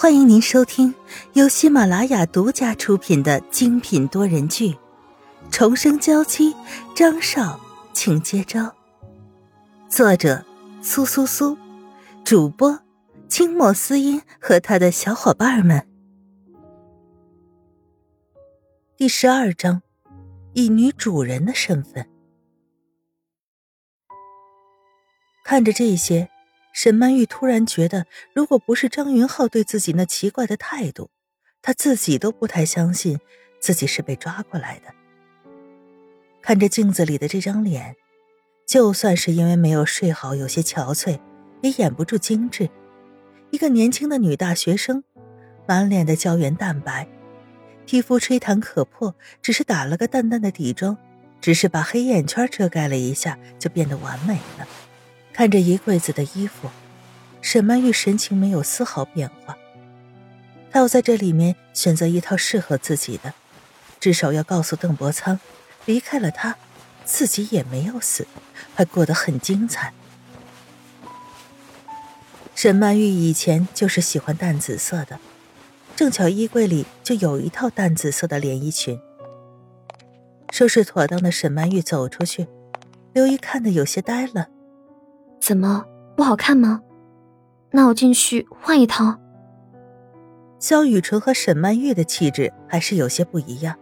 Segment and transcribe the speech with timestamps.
[0.00, 0.94] 欢迎您收听
[1.34, 4.70] 由喜马拉雅独家出品的精品多人剧
[5.50, 6.54] 《重生娇妻》，
[6.96, 7.60] 张少，
[7.92, 8.74] 请接招。
[9.90, 10.42] 作者：
[10.80, 11.54] 苏苏苏，
[12.24, 12.80] 主播：
[13.28, 15.86] 清墨思音和他的小伙伴们。
[18.96, 19.82] 第十二章，
[20.54, 22.08] 以女主人的身份，
[25.44, 26.29] 看着这些。
[26.72, 31.10] 沈曼玉突然觉得，如果不是张云浩对自己那奇怪的态度，
[31.62, 33.18] 她自己都不太相信
[33.58, 34.94] 自己是被抓过来的。
[36.40, 37.96] 看着镜子里的这张脸，
[38.66, 41.20] 就算是因为没有睡好，有些憔悴，
[41.60, 42.70] 也掩不住精致。
[43.50, 45.02] 一个年轻的女大学生，
[45.66, 47.06] 满脸的胶原蛋白，
[47.84, 50.96] 皮肤吹弹可破，只是打了个淡淡的底妆，
[51.40, 54.66] 只是把黑眼圈遮盖了一下，就变得完美了。
[55.32, 56.68] 看着一柜子的衣服，
[57.40, 59.56] 沈曼玉神情没有丝毫变化。
[60.70, 63.34] 她要在这里面选择一套适合自己的，
[63.98, 65.40] 至少要告诉邓伯苍，
[65.84, 66.56] 离开了他，
[67.04, 68.26] 自己也没有死，
[68.74, 69.92] 还过得很精彩。
[72.54, 75.18] 沈曼玉以前就是喜欢淡紫色的，
[75.96, 79.00] 正巧衣柜里就有一套淡紫色的连衣裙。
[80.50, 82.46] 收拾妥当的沈曼玉走出去，
[83.12, 84.48] 刘姨看得有些呆了。
[85.50, 85.84] 怎么
[86.16, 86.80] 不好看吗？
[87.72, 89.18] 那我进去换一套。
[90.60, 93.76] 萧雨纯和沈曼玉的气质还是有些不一样，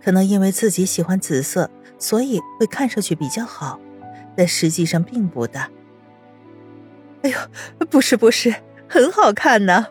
[0.00, 3.80] 可能因为自己喜欢紫色，所以会看上去比较好，
[4.36, 5.68] 但实际上并不大。
[7.22, 8.54] 哎呦，不是不是，
[8.88, 9.88] 很好看呢。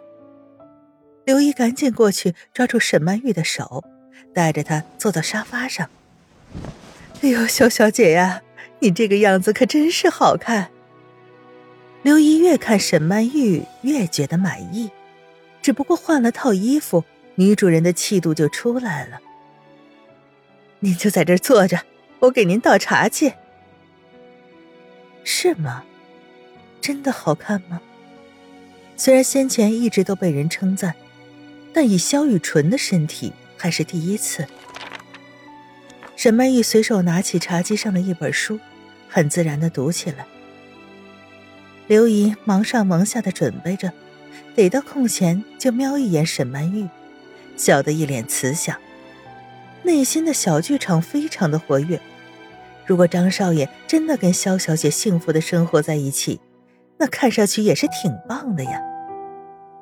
[1.26, 3.84] 刘姨赶紧过去抓住沈曼玉的手，
[4.34, 5.90] 带着她坐到沙发上。
[7.22, 8.42] 哎呦，萧小姐呀，
[8.80, 10.70] 你这个样子可真是好看。
[12.06, 14.92] 刘姨越看沈曼玉越觉得满意，
[15.64, 17.04] 只不过换了套衣服，
[17.34, 19.20] 女主人的气度就出来了。
[20.82, 21.82] 您就在这儿坐着，
[22.20, 23.34] 我给您倒茶去。
[25.24, 25.84] 是吗？
[26.80, 27.82] 真的好看吗？
[28.96, 30.94] 虽然先前一直都被人称赞，
[31.74, 34.46] 但以萧雨纯的身体还是第一次。
[36.16, 38.60] 沈曼玉随手拿起茶几上的一本书，
[39.10, 40.28] 很自然的读起来。
[41.88, 43.92] 刘姨忙上忙下的准备着，
[44.56, 46.88] 逮到空闲就瞄一眼沈曼玉，
[47.56, 48.76] 笑得一脸慈祥，
[49.84, 52.00] 内心的小剧场非常的活跃。
[52.88, 56.40] 如果张少爷真的跟萧小姐幸福的生活在一起，
[56.98, 58.82] 那看上去也是挺棒的呀。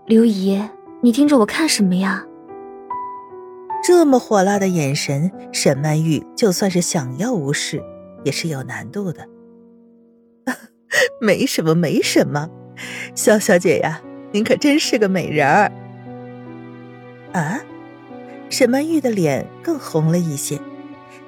[0.05, 0.61] 刘姨，
[1.01, 2.25] 你盯着我看什么呀？
[3.85, 7.81] 这么火辣的眼神，沈曼玉就算是想要无视，
[8.23, 9.27] 也是有难度的。
[11.19, 12.49] 没什么，没什么，
[13.15, 15.71] 萧小姐呀，您可真是个美人儿。
[17.33, 17.61] 啊，
[18.49, 20.59] 沈曼玉的脸更红了一些，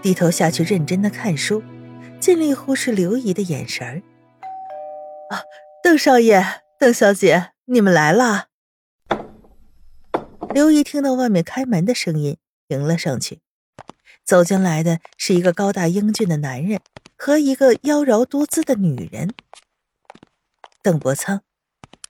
[0.02, 1.64] 低头下去认真的看书，
[2.20, 4.02] 尽力忽视刘姨的眼神儿。
[5.30, 5.42] 啊，
[5.84, 6.44] 邓少爷，
[6.80, 8.46] 邓小姐，你们来了。
[10.54, 12.38] 刘姨听到外面开门的声音，
[12.68, 13.40] 迎了上去。
[14.25, 16.81] 走进来的是一个高大英俊的男人
[17.16, 19.36] 和一个妖娆多姿的女人。
[20.81, 21.41] 邓伯苍，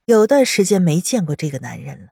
[0.05, 2.11] 有段时间没见过这个男人了。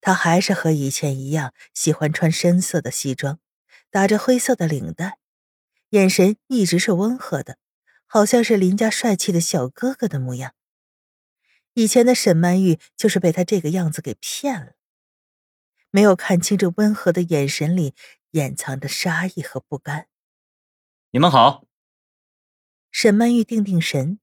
[0.00, 3.40] 他还是和以前一样，喜欢穿深色的西装，
[3.90, 5.18] 打着灰色的领带，
[5.90, 7.58] 眼神一直是温和的，
[8.06, 10.52] 好像是邻家帅气的小哥哥的模样。
[11.74, 14.74] 以前的沈曼玉就是被他这个样子给骗了，
[15.96, 17.94] 没有看清这温和的眼神里
[18.32, 20.08] 掩藏着杀意和不甘。
[21.10, 21.64] 你们好。
[22.90, 24.18] 沈曼玉定定神。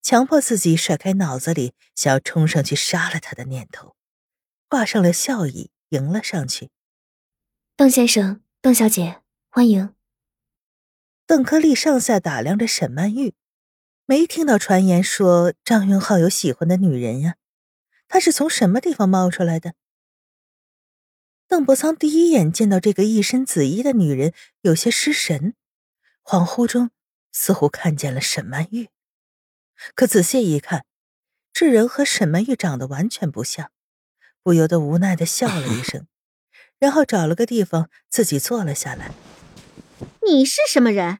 [0.00, 3.94] 强迫自己甩开脑子里想要冲上去杀了他的念头，
[4.66, 6.70] 挂上了笑意，迎了上去。
[7.76, 9.20] 邓先生，邓小姐，
[9.50, 9.94] 欢迎。
[11.26, 13.34] 邓克利上下打量着沈曼玉，
[14.06, 17.36] 没听到传言说张云浩有喜欢的女人呀？
[18.08, 19.74] 他是从什么地方冒出来的？
[21.50, 25.54] 邓伯苍第一眼见到这个一身紫衣的女人，有些失神，
[26.22, 26.92] 恍惚中
[27.32, 28.88] 似乎看见了沈曼玉。
[29.96, 30.86] 可仔细一看，
[31.52, 33.72] 这人和沈曼玉长得完全不像，
[34.44, 36.06] 不由得无奈的笑了一声，
[36.78, 39.10] 然后找了个地方自己坐了下来。
[40.24, 41.18] 你是什么人？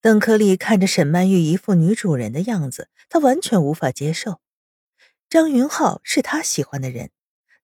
[0.00, 4.40] 邓克利看着沈曼玉一副女主人的样子，他完全无法接受。
[5.28, 7.10] 张云浩是他喜欢的人，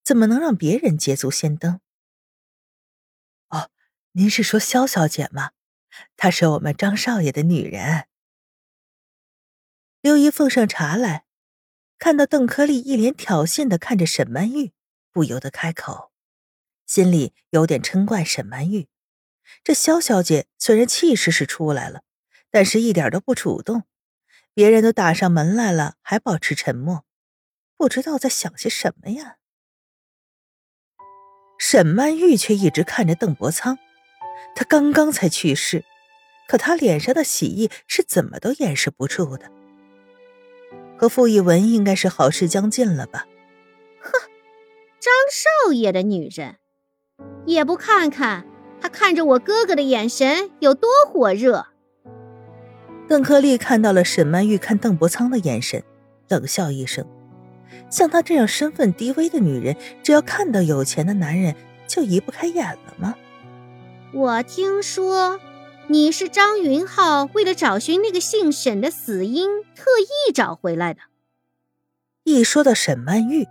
[0.02, 1.80] 怎么能让别人捷足先登？
[3.48, 3.70] 哦，
[4.12, 5.52] 您是说萧小姐吗？
[6.16, 8.06] 她是我们张少爷的女人。
[10.00, 11.24] 刘姨奉上茶来，
[11.98, 14.72] 看到邓克利一脸挑衅的看着沈曼玉，
[15.12, 16.10] 不由得开口，
[16.86, 18.88] 心里有点嗔怪沈曼玉。
[19.62, 22.02] 这萧小姐虽然气势是出来了，
[22.50, 23.84] 但是一点都不主动。
[24.54, 27.06] 别人都打上门来了，还保持沉默，
[27.76, 29.38] 不知道在想些什么呀。
[31.64, 33.78] 沈曼玉却一直看着邓伯苍，
[34.56, 35.84] 他刚刚才去世，
[36.48, 39.48] 可他脸上的喜意是怎么都掩饰不住的。
[40.98, 43.26] 和傅一文应该是好事将近了吧？
[44.00, 44.10] 哼，
[44.98, 46.56] 张少爷的女人，
[47.46, 48.44] 也不看看
[48.80, 51.68] 他看着我哥哥的眼神有多火热。
[53.08, 55.84] 邓克利看到了沈曼玉看邓伯苍的眼神，
[56.28, 57.06] 冷笑一声。
[57.90, 61.54] 像她这样身份低微的女人，只要看到有钱的男人，
[61.86, 63.14] 就移不开眼了吗？
[64.14, 65.40] 我听说
[65.88, 71.00] 你是张云浩为了找寻那个姓沈的死因，特意找回来的。
[72.24, 73.48] 一说到沈曼玉，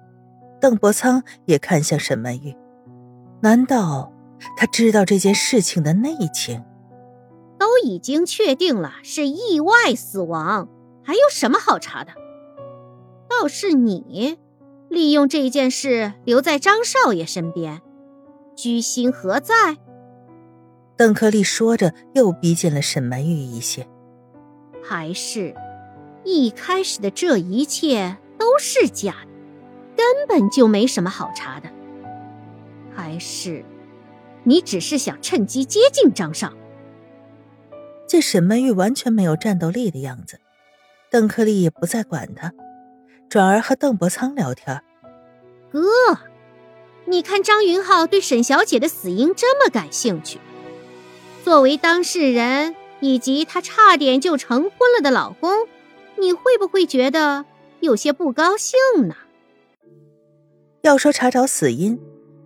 [0.59, 2.55] 邓伯苍也看向沈曼玉。
[3.41, 4.13] 难道
[4.55, 6.63] 他知道这件事情的内情？
[7.59, 10.69] 都已经确定了是意外死亡，
[11.03, 12.11] 还有什么好查的？
[13.41, 14.37] 倒是你，
[14.87, 17.81] 利用这件事留在张少爷身边，
[18.55, 19.77] 居心何在？
[20.95, 23.87] 邓克利说着，又逼近了沈曼玉一些。
[24.83, 25.55] 还是，
[26.23, 29.31] 一开始的这一切都是假的，
[29.97, 31.67] 根本就没什么好查的。
[32.93, 33.65] 还是，
[34.43, 36.53] 你只是想趁机接近张少？
[38.05, 40.39] 见沈曼玉完全没有战斗力的样子，
[41.09, 42.53] 邓克利也不再管他，
[43.31, 44.83] 转而和邓伯苍聊天。
[45.71, 45.79] 哥，
[47.05, 50.37] 你看张云浩对沈小姐的死因这么感兴趣，
[51.45, 55.49] 作为当事人以及他差点就成婚了的老公，
[56.19, 57.45] 你会不会觉得
[57.79, 59.15] 有些不高兴呢？
[60.81, 61.97] 要说查找死因，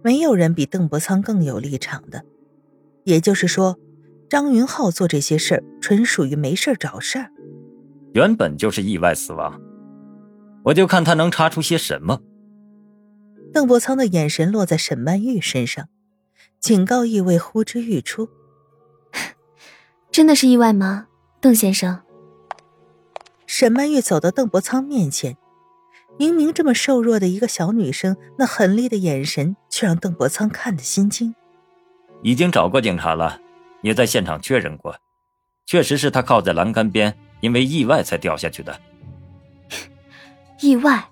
[0.04, 2.24] 没有人比邓伯苍更有立场的，
[3.06, 3.80] 也就是说。
[4.28, 7.32] 张云浩做这些事儿，纯属于没事找事儿。
[8.14, 9.62] 原本就是意外死亡，
[10.66, 12.22] 我就看他能查出些什么。
[13.54, 15.88] 邓伯苍的眼神落在沈曼玉身上，
[16.60, 18.30] 警告意味呼之欲出。
[20.12, 21.08] 真的是意外吗，
[21.40, 22.02] 邓先生？
[23.48, 25.38] 沈曼玉走到邓伯苍面前，
[26.18, 31.34] 明明这么瘦弱的一个小女生，那狠厉的眼神却让邓伯苍看得心惊。
[32.24, 33.40] 已经找过警察了。
[33.82, 34.96] 也在现场确认过，
[35.68, 38.82] 确实是他靠在栏杆边，因为意外才掉下去的。
[40.66, 41.10] 意外？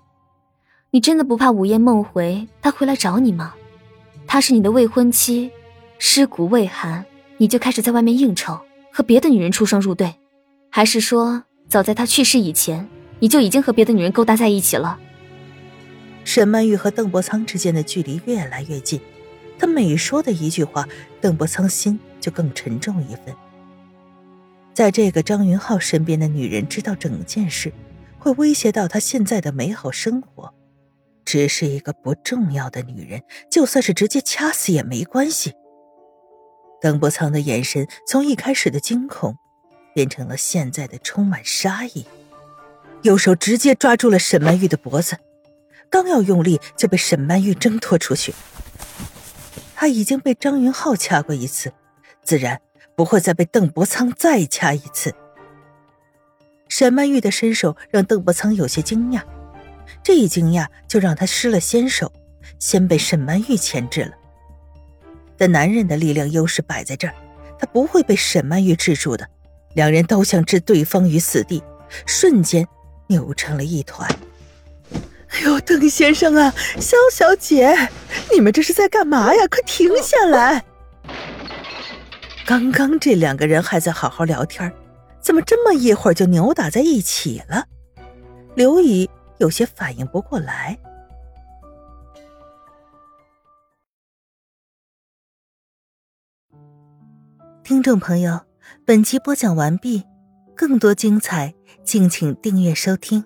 [0.90, 3.54] 你真的不怕午夜梦回他回来找你吗？
[4.26, 5.50] 他是你的未婚妻，
[5.98, 7.04] 尸骨未寒，
[7.36, 8.60] 你就开始在外面应酬，
[8.92, 10.14] 和别的女人出双入对，
[10.70, 12.88] 还是说早在他去世以前，
[13.20, 14.98] 你就已经和别的女人勾搭在一起了？
[16.24, 19.00] 沈曼玉和邓伯苍之间的距离越来越近，
[19.58, 20.88] 他每说的一句话，
[21.20, 21.98] 邓伯苍心。
[22.24, 23.34] 就更沉重一分。
[24.72, 27.70] 在这个张云浩身边的女人知道整件事，
[28.24, 30.54] 会威胁到他现在的美好生活。
[31.26, 35.52] 只是一个不重要的女人，就算是直接掐死也没关系。
[36.80, 39.36] 邓伯苍的眼神从一开始的惊恐，
[39.94, 42.06] 变成了现在的充满杀意，
[43.02, 45.18] 右手直接抓住了沈曼玉的脖子，
[45.90, 48.34] 刚要用力，就被沈曼玉挣脱出去。
[49.74, 51.70] 他已经被张云浩掐过一次。
[52.22, 52.62] 自然
[52.96, 55.14] 不会再被邓伯苍再掐一次。
[56.76, 59.22] 沈曼玉的身手让邓伯苍有些惊讶，
[60.02, 62.12] 这一惊讶就让他失了先手，
[62.58, 64.10] 先被沈曼玉牵制了。
[65.38, 67.14] 但男人的力量优势摆在这儿，
[67.60, 69.24] 他不会被沈曼玉制住的。
[69.74, 71.62] 两人都想置对方于死地，
[72.06, 72.66] 瞬间
[73.06, 74.10] 扭成了一团。
[75.28, 77.88] 哎呦，邓先生啊，肖小姐，
[78.32, 79.46] 你们这是在干嘛呀？
[79.48, 80.64] 快停下来！
[82.44, 84.72] 刚刚这两个人还在好好聊天，
[85.24, 87.66] 怎么这么一会儿就扭打在一起了？
[88.54, 90.78] 刘姨有些反应不过来。
[97.62, 98.38] 听众朋友，
[98.84, 100.04] 本集播讲完毕，
[100.54, 103.24] 更多精彩，敬请订阅收听。